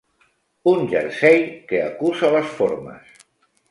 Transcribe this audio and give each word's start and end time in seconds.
Un 0.71 0.81
jersei 0.93 1.39
que 1.73 1.85
acusa 1.93 2.35
les 2.39 2.53
formes. 2.59 3.27